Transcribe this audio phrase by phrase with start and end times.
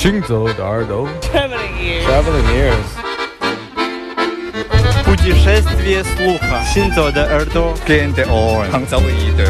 [0.00, 2.04] 行走的耳朵 Traveling ears.
[2.06, 2.88] Traveling ears
[5.04, 6.60] Путешествие слуха.
[6.72, 7.74] Синзо де Эрдо.
[7.86, 8.70] Gente on.
[8.72, 9.48] Hangzauide.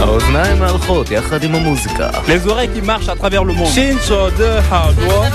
[0.00, 3.72] האוזניים הלכות יחד עם המוזיקה Les oreilles qui marchent à travers le monde.
[3.74, 5.30] Shinzo de Hadoa.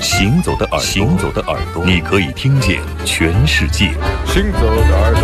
[0.00, 3.92] 行走的耳朵，行走的耳朵，你可以听见全世界。
[4.26, 5.22] 行走的耳朵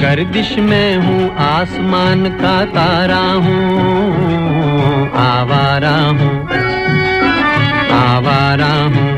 [0.00, 6.32] गर्दिश में हूँ, आसमान का तारा हूँ, आवारा हूँ
[7.94, 9.12] आवारा हूँ।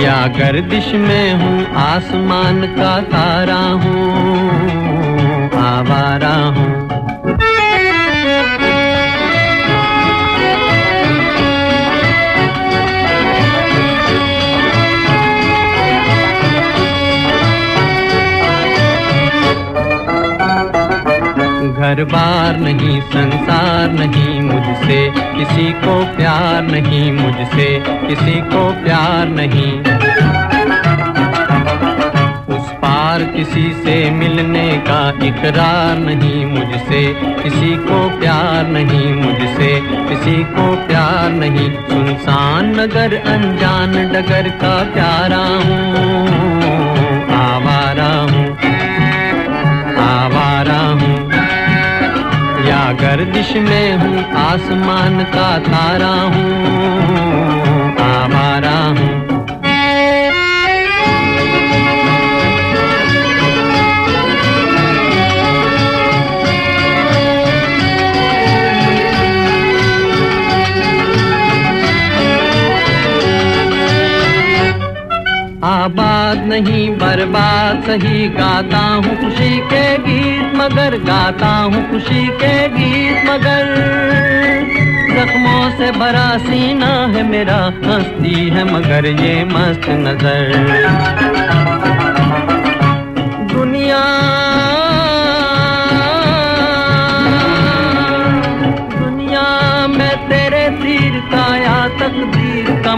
[0.00, 4.06] या गर्दिश में हूँ, आसमान का तारा हूँ,
[5.60, 6.79] आवारा हूँ।
[21.80, 29.72] घर बार नहीं, संसार नहीं मुझसे। किसी को प्यार नहीं मुझसे, किसी को प्यार नहीं।
[32.56, 37.06] उस पार किसी से मिलने का इकरार नहीं मुझसे।
[37.42, 45.44] किसी को प्यार नहीं मुझसे, किसी को प्यार नहीं। सुनसान नगर, अनजान डगर का प्यारा
[45.66, 46.89] हूँ।
[53.10, 56.52] गर्दिश में हूँ आसमान का तारा हूँ
[58.02, 59.19] आवारा हूँ।
[75.80, 83.28] आबाद नहीं, बर्बाद सही गाता हूँ, खुशी के गीत मगर गाता हूँ, खुशी के गीत
[83.28, 83.70] मगर।
[85.10, 90.52] जख्मों से भरा सीना है मेरा, हंसती है मगर ये मस्त नज़र।
[93.54, 94.02] दुनिया
[98.94, 99.46] दुनिया
[99.88, 101.48] मैं तेरे तीर का
[102.00, 102.94] तकदीर का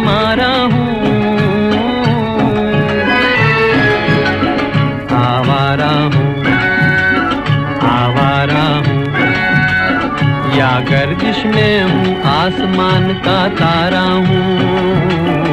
[11.62, 15.51] में हूँ आसमान का तारा हूँ।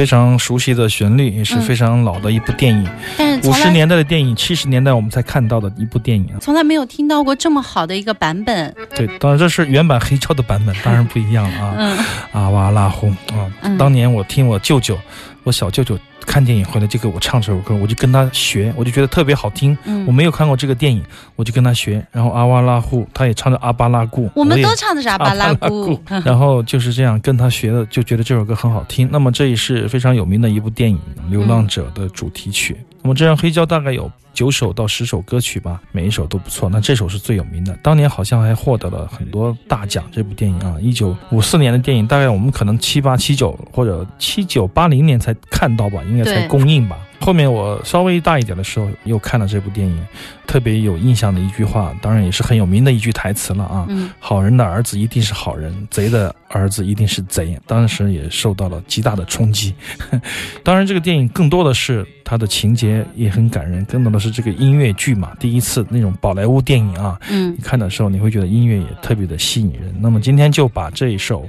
[0.00, 2.88] 非常熟悉的旋律，也是非常老的一部电影。
[3.18, 6.38] 但五十年代的电影，七十年代我们才看到的一部电影啊。
[6.40, 8.74] 从来没有听到过这么好的一个版本。
[8.94, 11.74] 对，当然这是原版黑胶的版本，当然不一样了啊。
[11.78, 11.98] 嗯
[12.32, 13.50] 啊哇拉轰啊！
[13.62, 14.98] 嗯当年我听我舅舅，
[15.42, 19.76] 我小舅舅看电影回来就给我唱这首歌，我就跟他学，我就觉得特别好听。
[19.84, 21.02] 嗯我没有看过这个电影，
[21.36, 22.04] 我就跟他学。
[22.12, 25.98] 然后阿瓦拉呼，他也唱着阿巴拉固，我们都唱的是阿巴拉姑。
[26.24, 29.08] 然后就是这样跟他学的，就觉得这首歌很好听。
[29.10, 30.98] 那么这也是非常有名的一部电影
[31.30, 32.76] 《流浪者》的主题曲。
[33.02, 36.66] 那么这样黑胶大概有九首到十首歌曲吧，每一首都不错。
[36.70, 40.02] 那这首是最有名的，当年好像还获得了很多大奖。
[40.10, 46.98] 这部电影啊，一九五四年的电影，大概我们可能七八七九或者七九八零年才看到吧，应该才公映吧。
[47.20, 50.06] 后面我稍微大一点的时候又看了这部电影，
[50.46, 53.84] 特别有印象的一句话，当然也是很有名的一句台词了啊。
[53.90, 57.54] 嗯好人的儿子一定是好人，贼的儿子一定是贼。
[57.66, 59.74] 当时也受到了极大的冲击。
[60.64, 69.92] 当然，这个电影更多的是它的情节也很感人，更多的是是这个音乐剧嘛，第一次那种宝莱坞电影啊，嗯你看的时候你会觉得音乐也特别的吸引人。
[70.00, 71.46] 那么今天就把这一首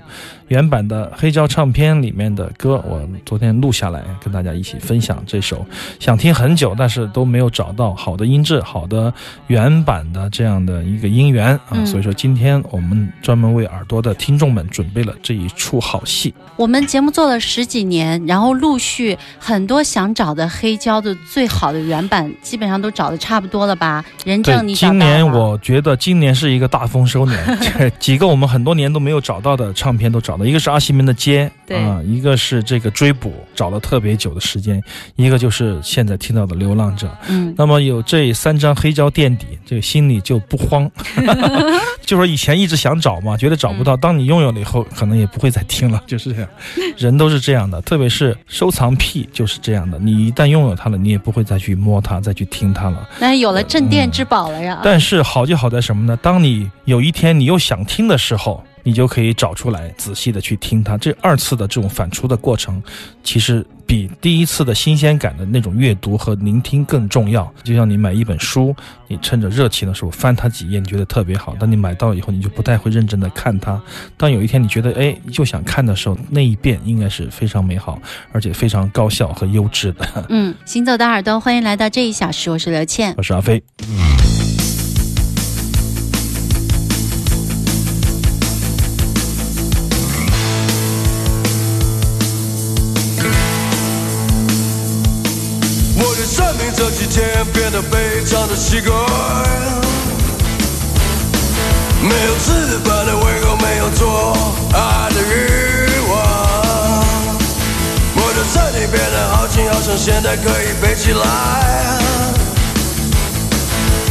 [0.47, 5.65] 原版的黑胶唱片里面的歌，我昨天录下来跟大家一起分享这首，
[5.99, 9.13] 想听很久，但是都没有找到好的音质、好的
[9.47, 16.33] 原版的这样的一个音源啊，嗯所以说今天我们专门为耳朵的听众们准备了这一出好戏。
[16.57, 24.03] 我们节目做了十几年，然后陆续很多想找的黑胶的最好的原版，基本上都找的差不多了吧？
[24.25, 31.77] 人正，你今年我觉得今年是一个大丰收年， 这几个我们很多年都没有找到的唱片都找到，一个是阿西门的《街》对。
[31.77, 34.81] 啊，一个是这个追捕，找了特别久的时间，
[35.15, 37.07] 一个就是现在听到的《流浪者》。
[37.27, 40.89] 嗯，那么有这三张黑胶垫底，这个心里就不慌
[42.05, 46.49] 就说以前一直想找嘛，觉得找不到，当你拥有了以后，可能也不会再听了，就是这样，
[46.97, 53.09] 人都是这样的，特别是收藏癖就是这样的，你一旦拥有它了，你也不会再去摸它，再去听它了。
[53.17, 54.79] 那有了镇店之宝了呀。
[54.83, 56.15] 但是好就好在什么呢？
[56.21, 60.97] 当你有一天你又想听的时候，你就可以找出来，仔细的去听它。
[60.97, 62.81] 这二次的这种反刍的过程，
[63.23, 67.51] 其实比第一次的新鲜感的那种阅读和聆听更重要。
[67.63, 68.75] 就像你买一本书，
[69.07, 73.81] 你趁着热情的时候翻它几页，你觉得特别好，当你买到以后，你就不太会认真的看它。
[74.17, 78.01] 当有一天你觉得哎又想看的时候，那一遍应该是非常美好，
[78.31, 80.25] 而且非常高效和优质的。
[80.29, 83.13] 嗯，行走的耳朵，欢迎来到这一小时，我是刘倩。
[83.17, 83.61] 我是阿飞。
[83.79, 84.40] 我
[110.03, 111.99] 现在可以飞起来。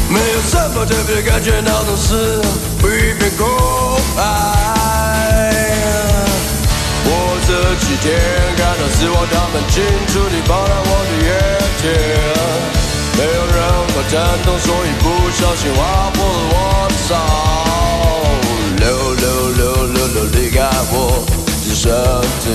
[0.09, 2.41] 没有什么特别感觉，脑中是
[2.85, 3.45] 一片空
[4.17, 4.23] 白。
[7.05, 7.11] 我
[7.45, 8.07] 这几天
[8.57, 11.29] 感到失望，他们清楚地放到我的眼
[11.83, 11.83] 前，
[13.19, 13.59] 没有任
[13.91, 14.15] 何震
[14.47, 15.05] 动，所以不
[15.35, 15.79] 小心划
[16.15, 17.11] 破了我的手。
[18.79, 18.87] 溜
[19.17, 19.27] 溜
[19.59, 20.57] 溜溜溜离开
[20.93, 20.95] 我
[21.67, 21.91] 的身
[22.39, 22.47] 体，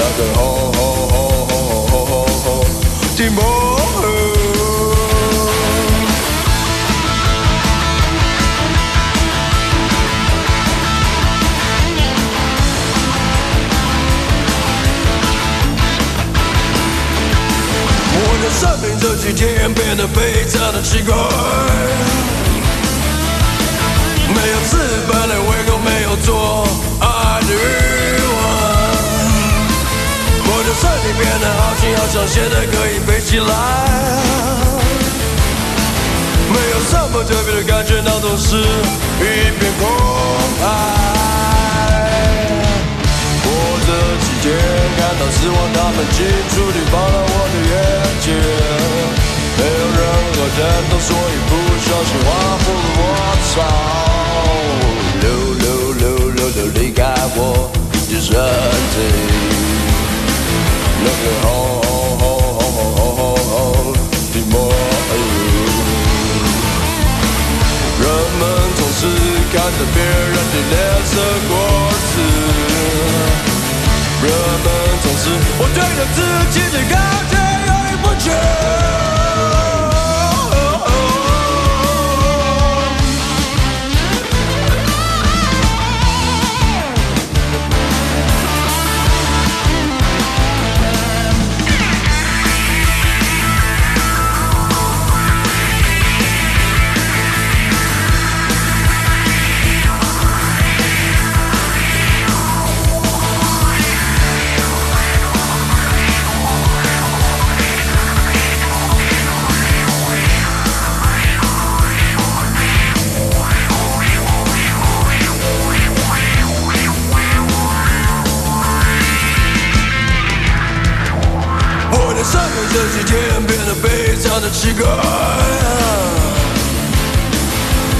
[0.00, 0.40] 那个吼
[0.72, 0.78] 吼
[1.08, 1.12] 吼
[1.48, 1.52] 吼
[1.88, 2.46] 吼吼吼
[3.16, 3.42] 的梦。
[18.14, 21.12] 我的生命这几天变得非常的奇怪，
[24.32, 24.76] 没有吃
[25.10, 26.68] 饭的胃口，没有做
[27.00, 27.87] 爱的欲望。
[30.80, 33.52] 身体变得好轻，好像现在可以飞起来。
[36.50, 39.22] 没有什么特别的感觉，脑中是一
[39.58, 39.82] 片空
[40.60, 40.64] 白。
[43.44, 43.46] 我
[43.86, 43.88] 这
[44.22, 44.46] 几天
[44.96, 46.16] 看到死亡，他们清
[46.48, 47.74] 楚地放了我的眼
[48.22, 48.26] 睛，
[49.58, 50.00] 没有任
[50.32, 50.58] 何震
[50.90, 51.52] 动，所以不
[51.84, 52.26] 小心划
[52.62, 53.00] 破了我
[53.50, 53.56] 操！
[55.20, 55.24] 溜
[55.58, 57.02] 溜溜溜溜离开
[57.36, 57.38] 我
[57.92, 58.30] 的身
[58.94, 58.96] 体，
[69.50, 70.74] 看着别人的脸
[71.04, 71.12] 色
[71.48, 71.52] 过
[71.90, 72.16] 日子。
[74.22, 74.26] 人
[74.64, 74.66] 们
[75.02, 75.24] 总是，
[75.58, 76.18] 我对着自
[76.50, 76.94] 己的感
[77.30, 77.32] 觉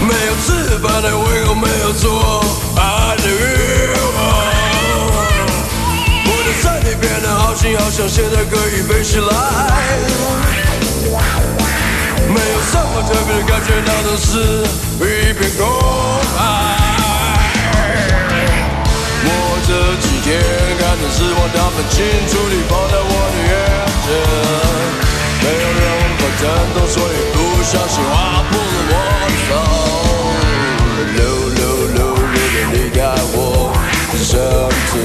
[0.09, 2.43] 没有吃饭的胃口，没有做
[2.77, 4.19] 爱的欲望。
[6.25, 9.29] 我的身体变得好轻，好像现在可以飞起来。
[12.27, 14.65] 没有什么特别的感觉，那都是
[14.97, 15.61] 一片空
[16.37, 16.41] 白。
[19.25, 19.29] 我
[19.69, 20.27] 这几天
[20.81, 21.97] 看着死亡，他们清
[22.29, 23.53] 楚地放在我的眼
[24.05, 24.09] 前，
[25.45, 25.85] 没有任
[27.69, 29.18] 小心划破了我
[34.11, 34.41] 我的身
[34.88, 34.97] 体，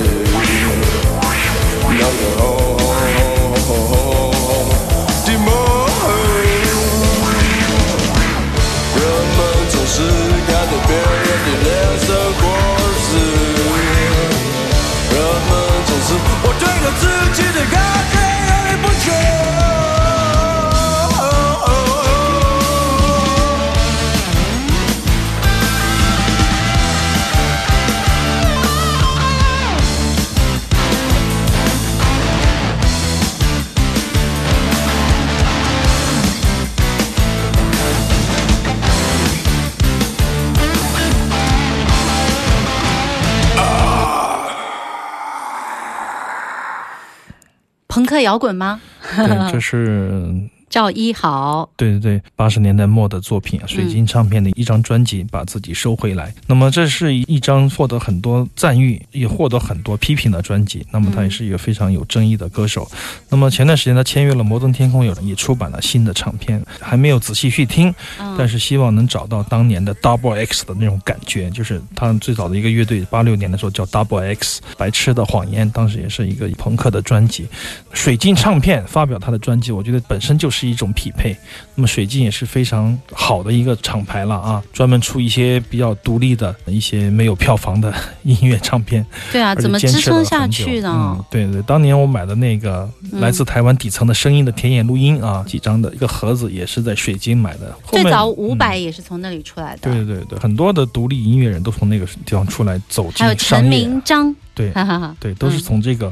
[48.24, 48.82] 摇滚吗？
[49.16, 50.34] 对，这是
[50.74, 56.34] 赵一豪，对对对，八十年代末的作品啊，水晶唱片的一张专辑，把自己收回来。
[56.48, 60.84] 那么这是一张获得很多赞誉，也获得很多批评的专辑。
[60.90, 62.90] 那么他也是一个非常有争议的歌手。
[63.30, 77.48] 那么前段时间他签约了摩登天空，有人也出版了新的唱片，还没有仔细去听，嗯但是希望能找到当年的 Double X 的那种感觉，就是他最早的一个乐队，八六年的时候叫 Double X，白痴的谎言，当时也是一个朋克的专辑。
[77.92, 81.36] 水晶唱片发表他的专辑，我觉得本身就是一种匹配。
[81.76, 87.94] 那么水晶也是非常好的一个厂牌了啊，专门出一些比较独立的一些没有票房的
[88.24, 89.04] 音乐唱片。
[89.34, 97.76] 对啊，怎么支撑下去呢嗯？，对对，当年我买的那个嗯来自台湾底层的声音的田野录音啊，几张的一个盒子也是在水晶买的。
[97.88, 104.72] 最早伍佰嗯也是从那里出来的，对对对，很多的独立音乐人都从那个地方出来走还有陈进商业啊，明章，对
[105.20, 106.12] 对，都是嗯从这个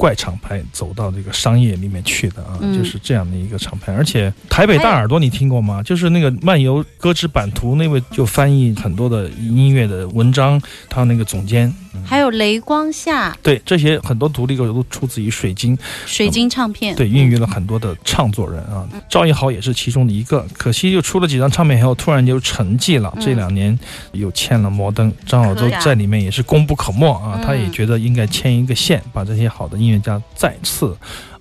[0.00, 3.92] 怪厂牌走到这个商业里面去的啊，嗯就是这样的一个厂牌。
[3.92, 5.82] 而且台北大耳朵你听过吗？
[5.82, 11.70] 就是那个漫游歌之版图那位就翻译很多的音乐的文章，他那个总监。
[12.04, 15.76] 还有雷光下对这些很多独立歌手都出自于水晶，
[16.06, 18.88] 水晶唱片，对，孕育了很多的唱作人啊。
[19.08, 23.12] 赵一豪也是其中的一个，可惜就出了几张唱片以后，突然就沉寂了。
[23.16, 23.76] 嗯这两年
[24.12, 27.34] 又签了摩登，张小舟可呀在里面也是功不可没啊。
[27.36, 30.96] 嗯他也觉得应该牵一个线，把这些好的音音乐家再次。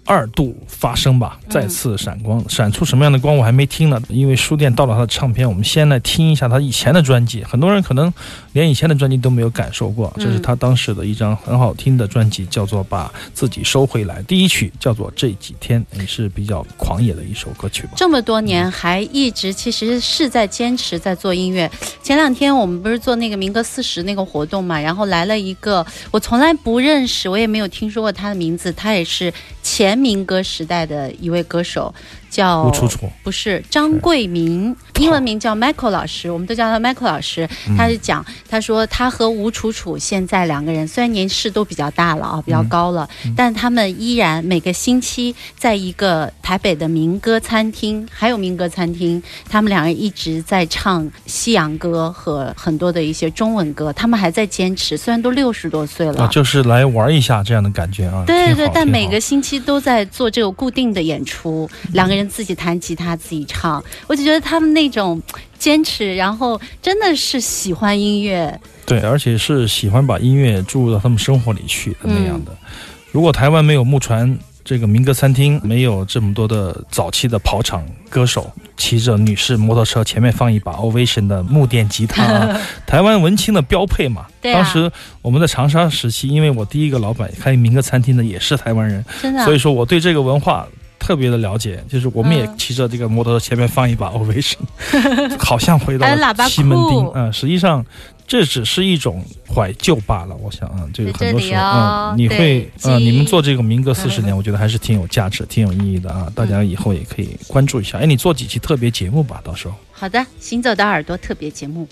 [0.10, 4.02] 二度发声吧，再次闪光，闪出什么样的光我还没听呢。
[4.10, 7.44] 因为书店到了他的唱片，我们先来听一下他以前的专辑。
[7.44, 8.12] 很多人可能
[8.54, 14.20] 连以前的专辑都没有感受过，这是他当时的一张很好听的专辑，叫做《把自己收回来》。
[14.26, 17.90] 第一曲叫做《这几天》，也是比较狂野的一首歌曲吧。
[17.96, 21.70] 这么多年还一直其实是在坚持在做音乐。
[22.02, 31.94] 前两天我们不是做那个民歌四十那个活动嘛，然后来了一个我从来不认识，我也没有听说过他的名字，他也是前民歌时代的一位歌手，
[32.30, 37.48] 叫吴楚楚，不是张桂明，英文名叫 Michael 老师，我们都叫他 Michael 老师。
[37.78, 56.24] 他是讲，他说他和吴楚楚现在两个人虽然年事都比较大了啊，比较高了，但他们依然每个星期在一个台北的民歌餐厅，还有民歌餐厅，他们两人一直在唱西洋歌和很多的一些中文歌，他们还在坚持，虽然都六十多岁了。
[56.24, 58.24] 啊，就是来玩一下这样的感觉啊。
[58.26, 65.22] 对对但每个星期都在做这个固定的演出，两个人自己弹吉他自己唱，我就觉得他们那种
[65.58, 72.52] 坚持，然后真的是喜欢音乐，对，而且是喜欢把音乐注入到他们生活里去的那样的。
[72.52, 72.68] 嗯
[73.12, 84.28] 如果台湾没有木船这个民歌餐厅，没有这么多的早期的跑场歌手骑着女士摩托车，前面放一把 Ovation 的木电吉他、 啊，台湾文青的标配嘛。
[84.40, 84.92] 对啊当时
[85.24, 90.68] 我们在长沙时期，因为我第一个老板开民歌餐厅的也是台湾人，真的啊、所以说我对这个文化。
[91.10, 94.58] 特别的了解，就是我们也嗯骑着这个摩托车，前面放一把 Ovation，
[95.44, 97.84] 好像回到了西门町裤啊、实际上
[98.28, 100.36] 这只是一种怀旧罢了。
[100.36, 106.32] 我想啊，这个很多时候，哦嗯，你会嗯呃，你们做这个民歌四十嗯年，我觉得还是挺有价值、挺有意义的啊。
[106.36, 107.98] 大家以后也可以关注一下。
[107.98, 109.74] 哎，你做几期特别节目吧，到时候。
[109.92, 111.88] 好的，行走的耳朵特别节目。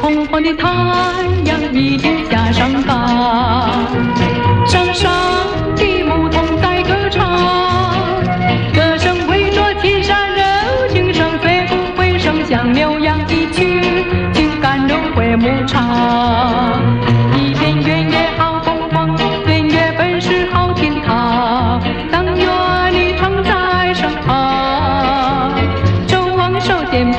[0.00, 0.66] 红红的太
[1.44, 2.13] 阳已经
[4.66, 5.10] 山上
[5.76, 7.22] 的牧童在歌唱，
[8.72, 10.44] 歌声回绕青山绕，
[10.88, 13.82] 琴声随风回响，像悠扬的曲，
[14.32, 16.80] 情感融汇牧场。
[17.36, 21.80] 一片原野好风光，岁月本是好天堂，
[22.10, 25.52] 但愿你常在身旁
[26.60, 27.12] 手肩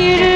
[0.00, 0.29] 天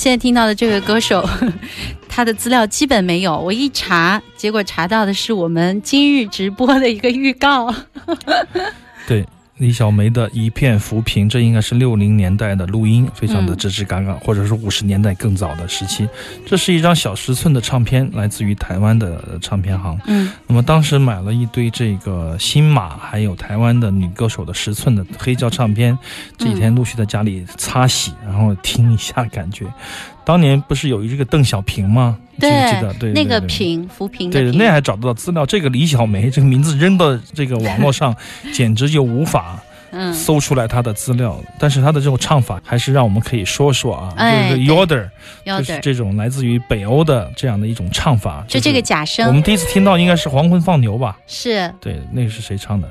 [0.00, 1.22] 现在听到的这位歌手，
[2.08, 3.38] 他的资料基本没有。
[3.38, 7.70] 我一查，结果查到的是我们今日直播的一个预告。
[9.06, 9.26] 对，
[9.60, 16.08] 李小梅的一片浮萍，这应该是六零年代的录音，非常的吱吱嘎嘎，或者是五十年代更早的时期。
[16.46, 20.00] 这是一张小十寸的唱片，来自于台湾的唱片行。
[20.06, 25.96] 嗯，那么当时买了一堆这个新马，还有台湾的女歌手的十寸的黑胶唱片，
[26.38, 29.66] 这几天陆续在家里擦洗，然后听一下，感觉。
[30.24, 32.16] 当年不是有一个邓小平吗？
[32.38, 32.94] 记不记得？
[32.98, 35.44] 对，那个对对平浮萍的对那还找得到资料。
[35.44, 38.14] 这个李小梅这个名字扔到这个网络上，
[38.52, 39.58] 简直就无法
[39.92, 41.36] 嗯，搜出来她的资料。
[41.58, 45.08] 但是她的这种唱法，还是让我们可以说说啊，哎就是 Yoder，
[45.44, 48.44] 就是这种来自于北欧的这样的一种唱法。
[48.46, 51.18] 就这个假声我们第一次听到应该是《黄昏放牛》吧？
[51.26, 52.86] 是对，那个是谁唱的？《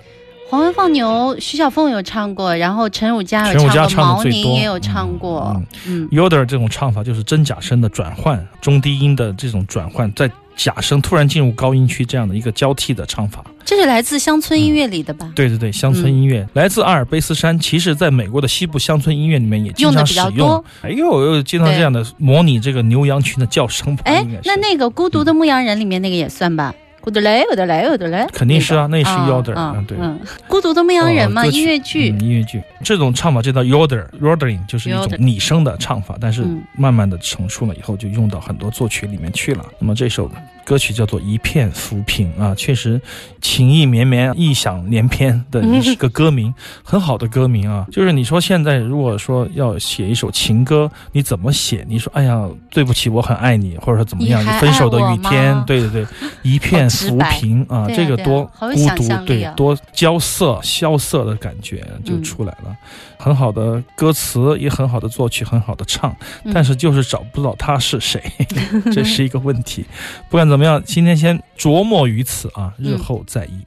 [0.50, 5.62] 黄昏放牛》，徐小凤有唱过，然后陈汝佳有陈汝佳唱过，宁也有唱过。
[5.86, 13.46] 嗯 Yoder 这种唱法就是真假声的转换，中低音的这种转换，在假声突然进入高音区这样的一个交替的唱法。
[13.64, 15.32] 这是来自乡村音乐里的吧？
[15.36, 20.66] 对对对，乡村音乐、来自阿尔卑斯山，其实在美国的西部乡村音乐里面也经常使用较多。
[20.82, 24.02] 哎呦，又经常这样的模拟这个牛羊群的叫声吧？
[24.06, 26.74] 哎那那个《孤独的牧羊人》里面那个也算吧？
[27.02, 29.98] 孤独嘞，我的嘞，我的嘞，肯定是啊，那也是啊 Yoder，啊嗯，对。
[30.00, 32.12] 嗯，孤独的牧羊人嘛，哦音乐剧。
[32.12, 32.62] 嗯，音乐剧。
[32.84, 36.62] 这种唱法就叫 yoder，yodering 就是一种拟声的唱法，但是嗯。
[36.76, 39.66] 慢慢的成熟了以后，就用到很多作曲里面去了。
[39.80, 40.30] 那么这首
[40.70, 43.02] 歌曲叫做《一片浮萍》啊，确实
[43.42, 46.54] 情意绵绵、意想连篇的一个歌名，
[46.84, 47.88] 很好的歌名啊。
[47.92, 51.84] 就是你说现在如果说要写一首情歌，你怎么写？
[51.90, 54.44] 你说哎呀，对不起，我很爱你，或者说怎么样？
[54.44, 56.06] 你分手的雨天，对对对，
[56.44, 62.78] 一片浮萍啊，这个多孤独对啊，多萧瑟、萧瑟的感觉就嗯出来了。
[63.22, 68.22] 很好的歌词，也很好的作曲，很好的唱，嗯但是就是找不到他是谁，
[68.94, 69.84] 这是一个问题。
[70.30, 73.64] 不管怎么样，今天先琢磨于此啊，日嗯后再议。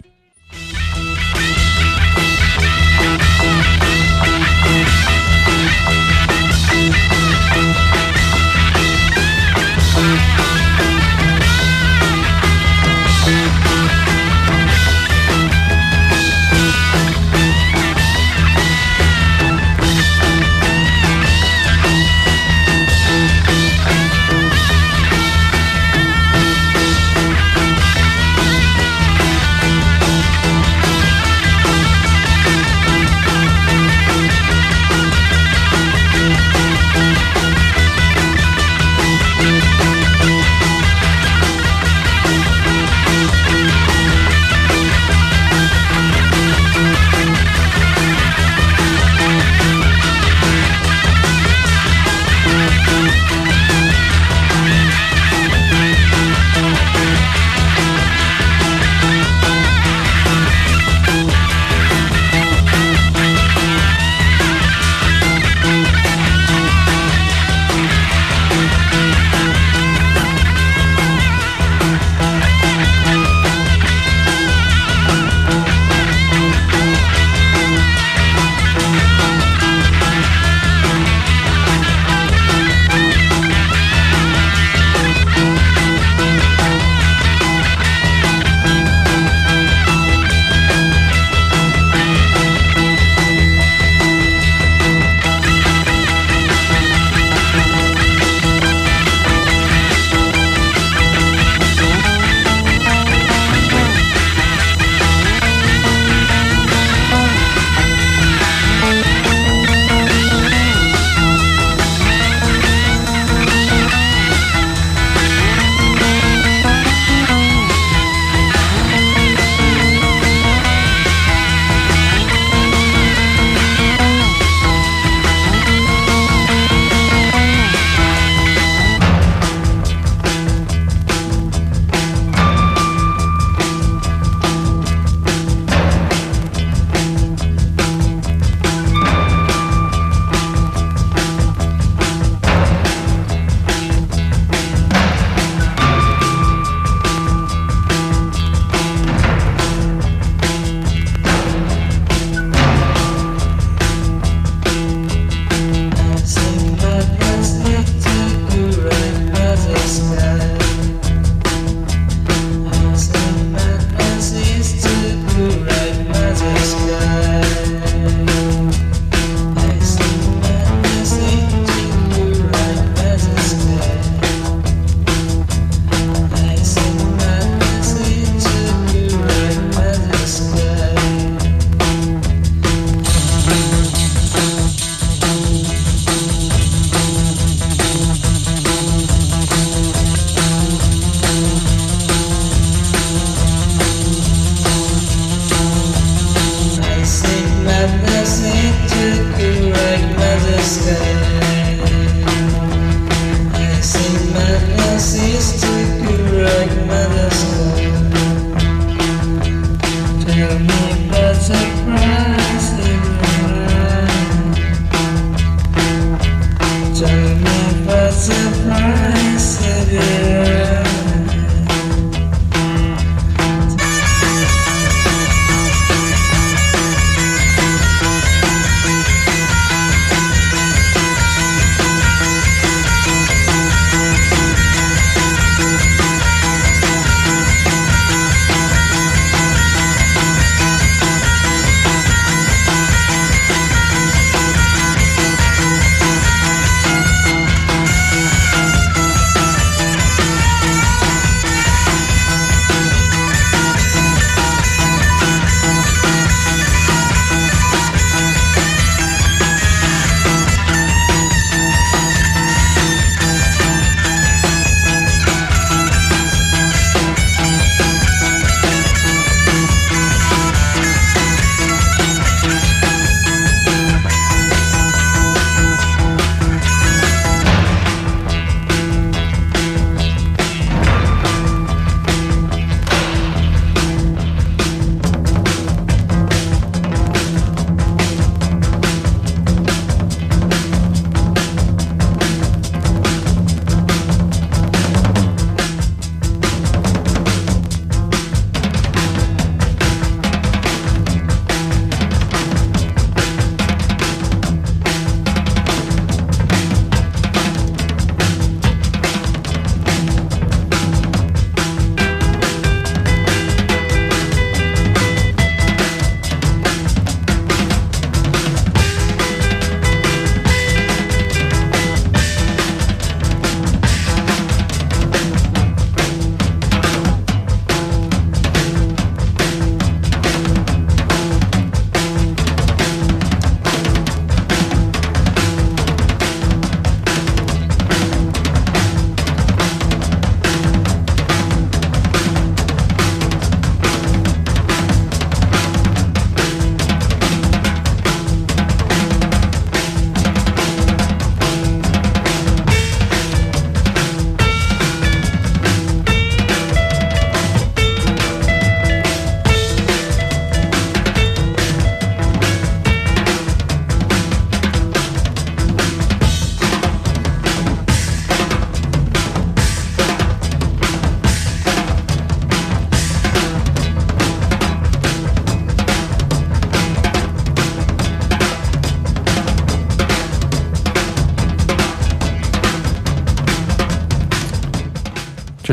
[0.50, 1.01] 我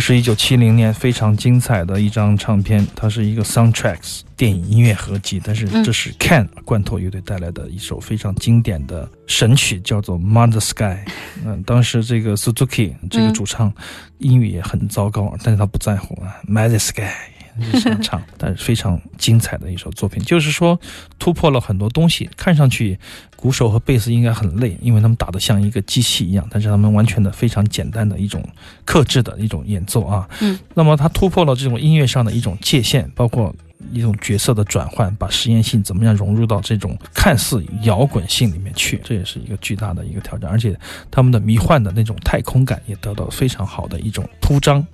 [0.09, 5.39] 是一九七零年非常精彩的一张唱片，它是一个 soundtracks 电影音乐合集。
[5.43, 10.83] 但是这是 Can 罐头乐队带来的一首非常经典的神曲，叫做《Mother Sky》。
[11.45, 13.71] 嗯，当时这个 Suzuki 这个主唱
[14.17, 17.11] 英语也很糟糕，但是他不在乎啊，Mother Sky。
[17.59, 20.79] 日常唱， 但是非常精彩的一首作品，就是说
[21.17, 22.29] 突破了很多东西。
[22.35, 22.97] 看上去
[23.35, 28.43] 鼓手和贝斯应该很累，因为他们打得像一个机器一样，但是他们完全的非常简单的一种
[28.85, 30.27] 克制的一种演奏啊。
[30.41, 33.53] 嗯，那么他突破了这种音乐上的一种界限，包括。
[33.93, 40.49] 一种角色的转换，把实验性怎么样融入到这种看似摇滚性里面去，这也是一个巨大的一个挑战。
[40.49, 40.77] 而且
[41.09, 44.85] 他们的迷幻的那种太空感也得到非常好的一种铺张。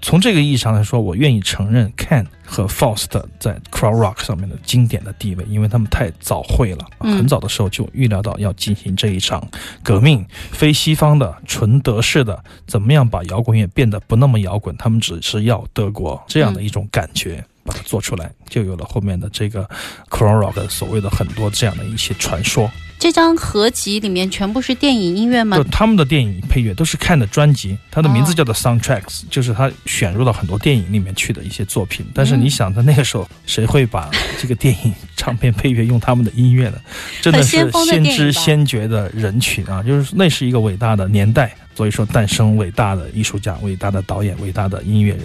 [0.00, 9.46] 从这个意义上来说，我愿意承认 Can 和 Faust 在 Crowd Rock 上面的经典的地位，因为他们太早会了，很早的时候就预料到要进行这一场
[9.84, 14.76] 革命，非西方的纯德式的，怎么样把摇滚乐变得不那么摇滚？
[14.76, 17.44] 他们只是要德国这样的一种感觉。
[17.64, 19.62] 把它做出来，就有了后面的这个
[20.10, 22.70] c r o Rock 的所谓的很多这样的一些传说。
[22.98, 25.56] 这张合集里面全部是电影音乐吗？
[25.56, 32.06] 就他们的电影配乐都是看的专辑，它的名字叫做 Soundtracks，就是他选入了很多电影里面去的一些作品。
[32.14, 34.08] 但是你想，在那个时候，谁会把
[34.40, 36.78] 这个电影 唱片配乐用他们的音乐呢？
[37.20, 39.82] 真的是先知先觉的人群啊！
[39.82, 45.24] 就是那是一个伟大的年代，所以说诞生伟大的艺术家、伟大的导演、伟大的音乐人。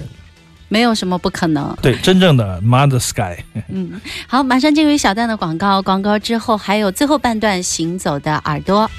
[0.67, 1.75] 没有什么不可能。
[1.81, 3.43] 对，真正的 Mother Sky。
[3.69, 8.89] 嗯，好，马上进入小段的广告，广告之后还有最后半段行走的耳朵。